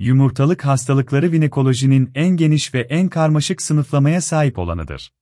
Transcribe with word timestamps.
Yumurtalık 0.00 0.64
hastalıkları 0.64 1.32
vinekolojinin 1.32 2.10
en 2.14 2.28
geniş 2.28 2.74
ve 2.74 2.80
en 2.80 3.08
karmaşık 3.08 3.62
sınıflamaya 3.62 4.20
sahip 4.20 4.58
olanıdır. 4.58 5.12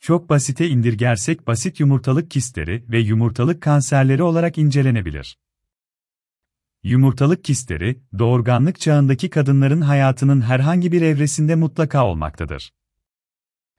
Çok 0.00 0.28
basite 0.28 0.68
indirgersek 0.68 1.46
basit 1.46 1.80
yumurtalık 1.80 2.30
kistleri 2.30 2.84
ve 2.88 2.98
yumurtalık 2.98 3.62
kanserleri 3.62 4.22
olarak 4.22 4.58
incelenebilir. 4.58 5.38
Yumurtalık 6.82 7.44
kistleri, 7.44 8.00
doğurganlık 8.18 8.80
çağındaki 8.80 9.30
kadınların 9.30 9.80
hayatının 9.80 10.40
herhangi 10.40 10.92
bir 10.92 11.02
evresinde 11.02 11.54
mutlaka 11.54 12.06
olmaktadır. 12.06 12.72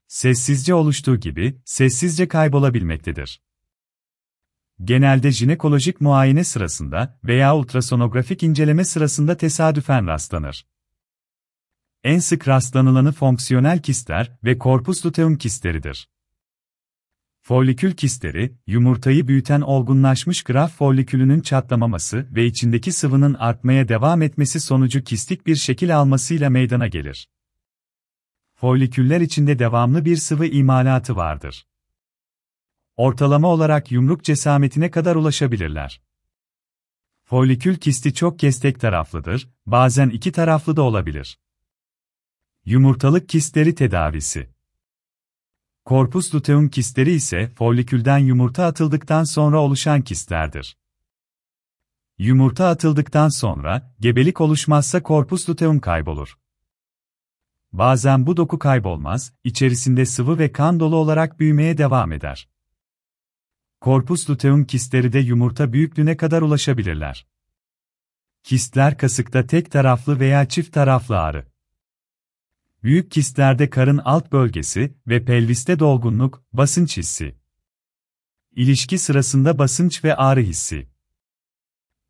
Sessizce 0.07 0.73
oluştuğu 0.73 1.18
gibi, 1.18 1.61
sessizce 1.66 2.27
kaybolabilmektedir. 2.27 3.41
Genelde 4.84 5.32
jinekolojik 5.32 6.02
muayene 6.02 6.43
sırasında 6.43 7.20
veya 7.23 7.55
ultrasonografik 7.55 8.43
inceleme 8.43 8.86
sırasında 8.86 9.38
tesadüfen 9.38 10.07
rastlanır. 10.07 10.66
En 12.04 12.19
sık 12.19 12.47
rastlanılanı 12.47 13.11
fonksiyonel 13.11 13.82
kistler 13.82 14.38
ve 14.43 14.57
korpus 14.57 15.05
luteum 15.05 15.38
kistleridir. 15.38 16.10
Folikül 17.42 17.92
kistleri, 17.92 18.57
yumurtayı 18.68 19.28
büyüten 19.28 19.61
olgunlaşmış 19.61 20.43
graf 20.43 20.71
folikülünün 20.71 21.41
çatlamaması 21.41 22.27
ve 22.32 22.46
içindeki 22.46 22.91
sıvının 22.91 23.33
artmaya 23.33 23.88
devam 23.88 24.21
etmesi 24.21 24.60
sonucu 24.60 25.04
kistik 25.04 25.47
bir 25.47 25.55
şekil 25.55 25.97
almasıyla 25.97 26.50
meydana 26.50 26.88
gelir. 26.88 27.30
Foliküller 28.55 29.21
içinde 29.21 29.60
devamlı 29.60 30.05
bir 30.05 30.18
sıvı 30.18 30.46
imalatı 30.46 31.16
vardır. 31.16 31.68
Ortalama 33.00 33.48
olarak 33.48 33.92
yumruk 33.92 34.23
cesametine 34.23 34.92
kadar 34.92 35.16
ulaşabilirler. 35.16 36.02
Folikül 37.23 37.75
kisti 37.75 38.14
çok 38.14 38.39
kez 38.39 38.59
taraflıdır, 38.59 39.50
bazen 39.66 40.09
iki 40.09 40.31
taraflı 40.31 40.75
da 40.75 40.81
olabilir. 40.81 41.39
Yumurtalık 42.66 43.30
kistleri 43.30 43.75
tedavisi 43.75 44.50
Korpus 45.86 46.36
luteum 46.36 46.69
kistleri 46.69 47.11
ise 47.11 47.50
folikülden 47.50 48.17
yumurta 48.17 48.66
atıldıktan 48.66 49.23
sonra 49.23 49.59
oluşan 49.59 50.02
kistlerdir. 50.02 50.78
Yumurta 52.17 52.67
atıldıktan 52.67 53.30
sonra, 53.30 53.95
gebelik 54.00 54.41
oluşmazsa 54.41 55.03
korpus 55.03 55.50
luteum 55.50 55.80
kaybolur. 55.80 56.38
Bazen 57.72 58.28
bu 58.28 58.38
doku 58.38 58.59
kaybolmaz, 58.59 59.34
içerisinde 59.44 60.06
sıvı 60.06 60.39
ve 60.39 60.52
kan 60.52 60.80
dolu 60.80 60.95
olarak 60.95 61.39
büyümeye 61.39 61.78
devam 61.78 62.11
eder. 62.11 62.50
Korpus 63.81 64.30
luteum 64.30 64.66
kistleri 64.66 65.13
de 65.13 65.19
yumurta 65.19 65.73
büyüklüğüne 65.73 66.17
kadar 66.17 66.41
ulaşabilirler. 66.41 67.27
Kistler 68.44 68.97
kasıkta 68.97 69.47
tek 69.47 69.72
taraflı 69.72 70.19
veya 70.19 70.47
çift 70.47 70.73
taraflı 70.73 71.19
ağrı. 71.19 71.47
Büyük 72.83 73.11
kistlerde 73.11 73.69
karın 73.69 73.97
alt 73.97 74.31
bölgesi 74.31 74.94
ve 75.07 75.25
pelviste 75.25 75.80
dolgunluk, 75.80 76.44
basınç 76.53 76.97
hissi. 76.97 77.35
İlişki 78.52 78.97
sırasında 78.97 79.57
basınç 79.57 80.03
ve 80.03 80.16
ağrı 80.16 80.41
hissi. 80.41 80.89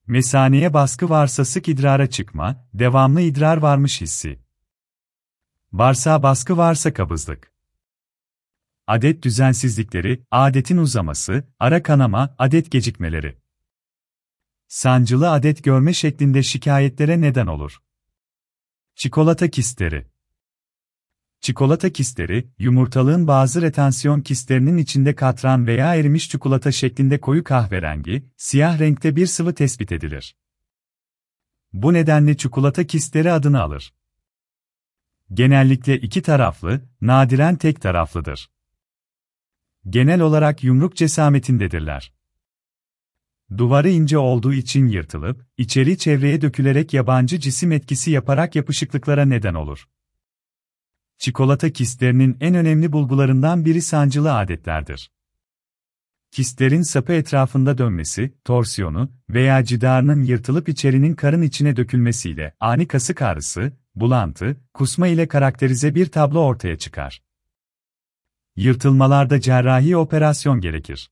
Mesaneye 0.08 0.74
baskı 0.74 1.10
varsa 1.10 1.46
sık 1.46 1.68
idrara 1.68 2.10
çıkma, 2.10 2.68
devamlı 2.74 3.22
idrar 3.22 3.58
varmış 3.58 4.02
hissi. 4.02 4.40
Bağırsağa 5.72 6.24
baskı 6.24 6.58
varsa 6.58 6.94
kabızlık. 6.94 7.59
Adet 8.90 9.24
düzensizlikleri, 9.24 10.24
adetin 10.32 10.78
uzaması, 10.78 11.44
ara 11.60 11.84
kanama, 11.84 12.36
adet 12.38 12.72
gecikmeleri. 12.72 13.38
Sancılı 14.68 15.32
adet 15.32 15.64
görme 15.64 15.94
şeklinde 15.94 16.44
şikayetlere 16.44 17.22
neden 17.22 17.48
olur. 17.48 17.78
Çikolata 18.96 19.50
kistleri 19.50 20.08
Çikolata 21.42 21.90
kistleri, 21.90 22.50
yumurtalığın 22.60 23.28
bazı 23.28 23.62
retansiyon 23.62 24.22
kistlerinin 24.22 24.78
içinde 24.78 25.16
katran 25.16 25.68
veya 25.68 25.96
erimiş 25.96 26.30
çikolata 26.30 26.72
şeklinde 26.72 27.22
koyu 27.22 27.44
kahverengi, 27.44 28.30
siyah 28.38 28.80
renkte 28.80 29.16
bir 29.16 29.28
sıvı 29.28 29.56
tespit 29.56 29.92
edilir. 29.92 30.36
Bu 31.74 31.94
nedenle 31.94 32.38
çikolata 32.38 32.88
kistleri 32.88 33.32
adını 33.32 33.62
alır. 33.62 33.94
Genellikle 35.34 36.00
iki 36.00 36.22
taraflı, 36.22 36.82
nadiren 37.02 37.56
tek 37.56 37.82
taraflıdır. 37.82 38.50
Genel 39.90 40.22
olarak 40.22 40.64
yumruk 40.64 40.96
cesametindedirler. 40.96 42.14
Duvarı 43.58 43.90
ince 43.90 44.18
olduğu 44.18 44.54
için 44.54 44.88
yırtılıp, 44.88 45.46
içeri 45.58 45.98
çevreye 45.98 46.42
dökülerek 46.42 46.94
yabancı 46.94 47.40
cisim 47.40 47.72
etkisi 47.72 48.12
yaparak 48.12 48.56
yapışıklıklara 48.56 49.26
neden 49.26 49.54
olur. 49.54 49.88
Çikolata 51.18 51.70
kistlerinin 51.70 52.38
en 52.42 52.56
önemli 52.56 52.92
bulgularından 52.92 53.66
biri 53.66 53.82
sancılı 53.82 54.38
adetlerdir. 54.38 55.12
Kistlerin 56.32 56.82
sapı 56.82 57.14
etrafında 57.14 57.78
dönmesi, 57.78 58.34
torsiyonu 58.46 59.12
veya 59.30 59.64
cidarının 59.64 60.24
yırtılıp 60.24 60.70
içerinin 60.70 61.14
karın 61.14 61.42
içine 61.42 61.76
dökülmesiyle 61.76 62.56
ani 62.60 62.88
kasık 62.88 63.22
ağrısı, 63.22 63.72
bulantı, 63.96 64.58
kusma 64.74 65.08
ile 65.08 65.28
karakterize 65.28 65.96
bir 65.96 66.06
tablo 66.06 66.40
ortaya 66.40 66.78
çıkar. 66.78 67.29
Yırtılmalarda 68.60 69.42
cerrahi 69.42 69.98
operasyon 69.98 70.62
gerekir. 70.62 71.12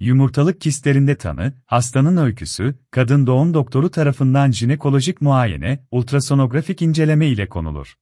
Yumurtalık 0.00 0.60
kistlerinde 0.60 1.16
tanı, 1.16 1.54
hastanın 1.66 2.16
öyküsü, 2.16 2.78
kadın 2.90 3.26
doğum 3.26 3.54
doktoru 3.54 3.90
tarafından 3.90 4.50
jinekolojik 4.50 5.20
muayene, 5.20 5.86
ultrasonografik 5.90 6.82
inceleme 6.82 7.26
ile 7.26 7.48
konulur. 7.48 7.98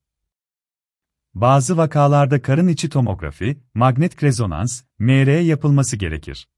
Bazı 1.35 1.77
vakalarda 1.77 2.43
karın 2.43 2.69
içi 2.69 2.89
tomografi, 2.89 3.61
magnetik 3.75 4.23
rezonans, 4.23 4.83
MR 4.99 5.41
yapılması 5.41 5.97
gerekir. 5.97 6.49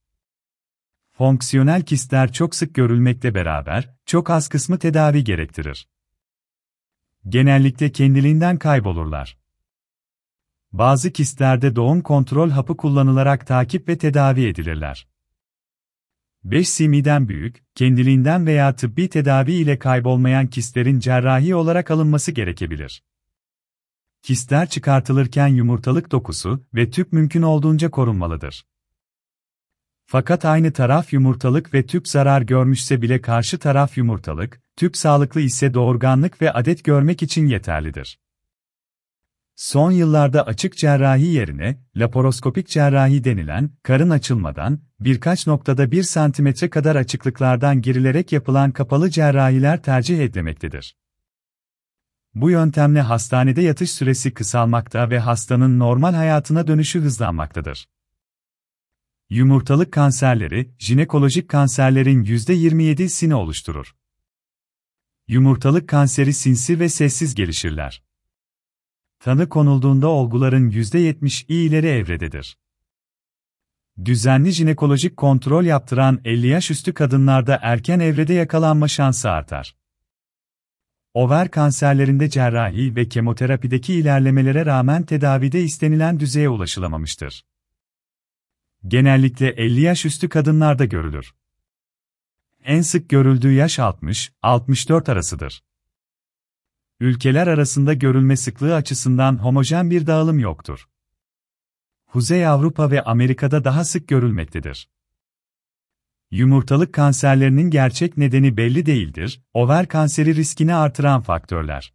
Fonksiyonel 1.12 1.82
kistler 1.82 2.32
çok 2.32 2.54
sık 2.54 2.74
görülmekle 2.74 3.34
beraber, 3.34 3.94
çok 4.06 4.30
az 4.30 4.48
kısmı 4.48 4.78
tedavi 4.78 5.24
gerektirir. 5.24 5.88
Genellikle 7.28 7.92
kendiliğinden 7.92 8.58
kaybolurlar. 8.58 9.41
Bazı 10.72 11.12
kistlerde 11.12 11.76
doğum 11.76 12.00
kontrol 12.00 12.50
hapı 12.50 12.76
kullanılarak 12.76 13.46
takip 13.46 13.88
ve 13.88 13.98
tedavi 13.98 14.46
edilirler. 14.46 15.08
5 16.44 16.68
simiden 16.68 17.28
büyük, 17.28 17.64
kendiliğinden 17.74 18.46
veya 18.46 18.76
tıbbi 18.76 19.08
tedavi 19.08 19.52
ile 19.52 19.78
kaybolmayan 19.78 20.46
kistlerin 20.46 20.98
cerrahi 20.98 21.54
olarak 21.54 21.90
alınması 21.90 22.32
gerekebilir. 22.32 23.04
Kistler 24.22 24.68
çıkartılırken 24.68 25.46
yumurtalık 25.46 26.12
dokusu 26.12 26.64
ve 26.74 26.90
tüp 26.90 27.12
mümkün 27.12 27.42
olduğunca 27.42 27.90
korunmalıdır. 27.90 28.66
Fakat 30.06 30.44
aynı 30.44 30.72
taraf 30.72 31.12
yumurtalık 31.12 31.74
ve 31.74 31.86
tüp 31.86 32.08
zarar 32.08 32.42
görmüşse 32.42 33.02
bile 33.02 33.20
karşı 33.20 33.58
taraf 33.58 33.98
yumurtalık, 33.98 34.60
tüp 34.76 34.96
sağlıklı 34.96 35.40
ise 35.40 35.74
doğurganlık 35.74 36.42
ve 36.42 36.52
adet 36.52 36.84
görmek 36.84 37.22
için 37.22 37.46
yeterlidir. 37.46 38.18
Son 39.56 39.90
yıllarda 39.90 40.46
açık 40.46 40.76
cerrahi 40.76 41.26
yerine, 41.26 41.78
laparoskopik 41.96 42.68
cerrahi 42.68 43.24
denilen, 43.24 43.70
karın 43.82 44.10
açılmadan, 44.10 44.80
birkaç 45.00 45.46
noktada 45.46 45.90
1 45.90 46.02
santimetre 46.02 46.70
kadar 46.70 46.96
açıklıklardan 46.96 47.82
girilerek 47.82 48.32
yapılan 48.32 48.70
kapalı 48.70 49.10
cerrahiler 49.10 49.82
tercih 49.82 50.18
edilmektedir. 50.18 50.96
Bu 52.34 52.50
yöntemle 52.50 53.00
hastanede 53.00 53.62
yatış 53.62 53.90
süresi 53.90 54.34
kısalmakta 54.34 55.10
ve 55.10 55.18
hastanın 55.18 55.78
normal 55.78 56.14
hayatına 56.14 56.66
dönüşü 56.66 57.00
hızlanmaktadır. 57.00 57.88
Yumurtalık 59.30 59.92
kanserleri, 59.92 60.74
jinekolojik 60.78 61.48
kanserlerin 61.48 62.24
%27'sini 62.24 63.34
oluşturur. 63.34 63.96
Yumurtalık 65.28 65.88
kanseri 65.88 66.32
sinsi 66.32 66.80
ve 66.80 66.88
sessiz 66.88 67.34
gelişirler. 67.34 68.02
Tanı 69.22 69.48
konulduğunda 69.48 70.08
olguların 70.08 70.70
%70'i 70.70 71.54
ileri 71.54 71.86
evrededir. 71.86 72.58
Düzenli 74.04 74.50
jinekolojik 74.50 75.16
kontrol 75.16 75.64
yaptıran 75.64 76.20
50 76.24 76.46
yaş 76.46 76.70
üstü 76.70 76.94
kadınlarda 76.94 77.58
erken 77.62 78.00
evrede 78.00 78.34
yakalanma 78.34 78.88
şansı 78.88 79.30
artar. 79.30 79.76
Over 81.14 81.50
kanserlerinde 81.50 82.30
cerrahi 82.30 82.96
ve 82.96 83.08
kemoterapideki 83.08 83.94
ilerlemelere 83.94 84.66
rağmen 84.66 85.02
tedavide 85.02 85.62
istenilen 85.62 86.20
düzeye 86.20 86.48
ulaşılamamıştır. 86.48 87.44
Genellikle 88.86 89.48
50 89.48 89.80
yaş 89.80 90.04
üstü 90.04 90.28
kadınlarda 90.28 90.84
görülür. 90.84 91.34
En 92.64 92.80
sık 92.80 93.08
görüldüğü 93.08 93.52
yaş 93.52 93.78
60-64 93.78 95.12
arasıdır. 95.12 95.62
Ülkeler 97.02 97.46
arasında 97.46 97.94
görülme 97.94 98.36
sıklığı 98.36 98.74
açısından 98.74 99.42
homojen 99.42 99.90
bir 99.90 100.06
dağılım 100.06 100.38
yoktur. 100.38 100.88
Kuzey 102.06 102.46
Avrupa 102.46 102.90
ve 102.90 103.02
Amerika'da 103.02 103.64
daha 103.64 103.84
sık 103.84 104.08
görülmektedir. 104.08 104.90
Yumurtalık 106.30 106.94
kanserlerinin 106.94 107.70
gerçek 107.70 108.16
nedeni 108.16 108.56
belli 108.56 108.86
değildir. 108.86 109.42
Over 109.54 109.88
kanseri 109.88 110.34
riskini 110.34 110.74
artıran 110.74 111.20
faktörler. 111.20 111.94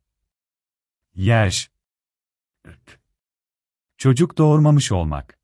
Yaş. 1.15 1.71
Çocuk 3.97 4.37
doğurmamış 4.37 4.91
olmak. 4.91 5.39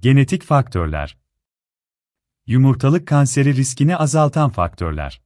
Genetik 0.00 0.42
faktörler. 0.42 1.18
Yumurtalık 2.46 3.08
kanseri 3.08 3.56
riskini 3.56 3.96
azaltan 3.96 4.50
faktörler. 4.50 5.22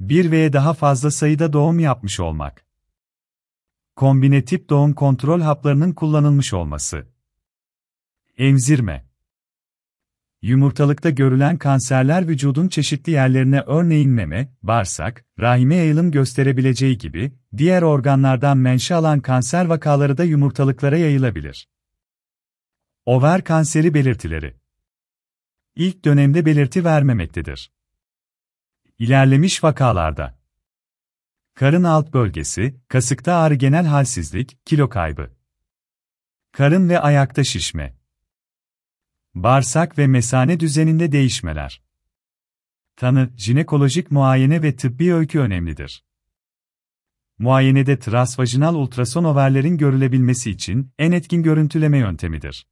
Bir 0.00 0.30
veya 0.30 0.52
daha 0.52 0.74
fazla 0.74 1.10
sayıda 1.10 1.52
doğum 1.52 1.78
yapmış 1.78 2.20
olmak. 2.20 2.64
Kombine 3.96 4.44
tip 4.44 4.70
doğum 4.70 4.94
kontrol 4.94 5.40
haplarının 5.40 5.92
kullanılmış 5.92 6.54
olması. 6.54 7.06
Emzirme. 8.36 9.08
Yumurtalıkta 10.42 11.10
görülen 11.10 11.58
kanserler 11.58 12.28
vücudun 12.28 12.68
çeşitli 12.68 13.12
yerlerine 13.12 13.60
örneğin 13.60 14.10
meme, 14.10 14.54
bağırsak, 14.62 15.24
rahime 15.38 15.74
yayılım 15.74 16.10
gösterebileceği 16.10 16.98
gibi, 16.98 17.32
diğer 17.56 17.82
organlardan 17.82 18.58
menşe 18.58 18.94
alan 18.94 19.20
kanser 19.20 19.64
vakaları 19.64 20.18
da 20.18 20.24
yumurtalıklara 20.24 20.96
yayılabilir. 20.96 21.68
Over 23.06 23.44
kanseri 23.44 23.94
belirtileri 23.94 24.56
İlk 25.76 26.04
dönemde 26.04 26.46
belirti 26.46 26.84
vermemektedir. 26.84 27.72
İlerlemiş 28.98 29.64
vakalarda 29.64 30.38
Karın 31.54 31.84
alt 31.84 32.12
bölgesi, 32.12 32.80
kasıkta 32.88 33.34
ağrı 33.34 33.54
genel 33.54 33.86
halsizlik, 33.86 34.66
kilo 34.66 34.88
kaybı. 34.88 35.30
Karın 36.52 36.88
ve 36.88 37.00
ayakta 37.00 37.44
şişme. 37.44 37.96
Bağırsak 39.34 39.98
ve 39.98 40.06
mesane 40.06 40.60
düzeninde 40.60 41.12
değişmeler. 41.12 41.82
Tanı, 42.96 43.30
jinekolojik 43.36 44.10
muayene 44.10 44.62
ve 44.62 44.76
tıbbi 44.76 45.14
öykü 45.14 45.38
önemlidir. 45.38 46.04
Muayenede 47.38 47.98
transvajinal 47.98 48.74
ultrason 48.74 49.24
overlerin 49.24 49.78
görülebilmesi 49.78 50.50
için 50.50 50.92
en 50.98 51.12
etkin 51.12 51.42
görüntüleme 51.42 51.98
yöntemidir. 51.98 52.66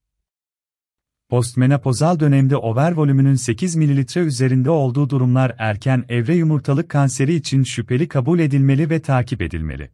Postmenopozal 1.29 2.21
dönemde 2.21 2.57
over 2.57 2.93
volümünün 2.93 3.35
8 3.35 3.77
ml 3.77 4.19
üzerinde 4.19 4.71
olduğu 4.71 5.11
durumlar 5.11 5.55
erken 5.59 6.05
evre 6.09 6.35
yumurtalık 6.35 6.89
kanseri 6.89 7.35
için 7.35 7.63
şüpheli 7.63 8.09
kabul 8.09 8.39
edilmeli 8.39 8.91
ve 8.91 9.03
takip 9.03 9.43
edilmeli. 9.43 9.91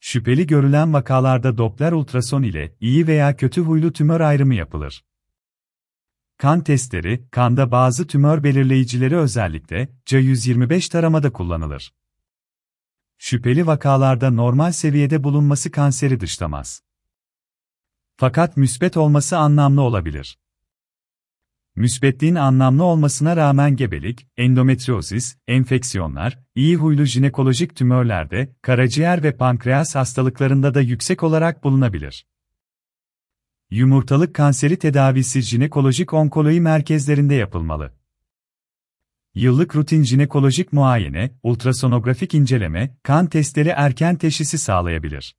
Şüpheli 0.00 0.46
görülen 0.46 0.92
vakalarda 0.92 1.58
Doppler 1.58 1.92
ultrason 1.92 2.42
ile 2.42 2.76
iyi 2.80 3.06
veya 3.06 3.36
kötü 3.36 3.60
huylu 3.60 3.92
tümör 3.92 4.20
ayrımı 4.20 4.54
yapılır. 4.54 5.04
Kan 6.38 6.64
testleri, 6.64 7.28
kanda 7.30 7.70
bazı 7.70 8.06
tümör 8.06 8.44
belirleyicileri 8.44 9.16
özellikle 9.16 9.88
CA125 10.06 10.90
taramada 10.90 11.32
kullanılır. 11.32 11.94
Şüpheli 13.18 13.66
vakalarda 13.66 14.30
normal 14.30 14.72
seviyede 14.72 15.24
bulunması 15.24 15.70
kanseri 15.70 16.20
dışlamaz. 16.20 16.82
Fakat 18.16 18.56
müsbet 18.56 18.96
olması 18.96 19.38
anlamlı 19.38 19.82
olabilir. 19.82 20.38
Müsbetliğin 21.76 22.34
anlamlı 22.34 22.84
olmasına 22.84 23.36
rağmen 23.36 23.76
gebelik, 23.76 24.26
endometriozis, 24.36 25.36
enfeksiyonlar, 25.46 26.38
iyi 26.54 26.76
huylu 26.76 27.04
jinekolojik 27.04 27.76
tümörlerde, 27.76 28.56
karaciğer 28.62 29.22
ve 29.22 29.36
pankreas 29.36 29.94
hastalıklarında 29.94 30.74
da 30.74 30.80
yüksek 30.80 31.22
olarak 31.22 31.64
bulunabilir. 31.64 32.26
Yumurtalık 33.70 34.34
kanseri 34.34 34.78
tedavisi 34.78 35.42
jinekolojik 35.42 36.12
onkoloji 36.12 36.60
merkezlerinde 36.60 37.34
yapılmalı. 37.34 37.92
Yıllık 39.34 39.76
rutin 39.76 40.02
jinekolojik 40.02 40.72
muayene, 40.72 41.30
ultrasonografik 41.42 42.34
inceleme, 42.34 42.96
kan 43.02 43.26
testleri 43.26 43.68
erken 43.68 44.16
teşhisi 44.16 44.58
sağlayabilir. 44.58 45.36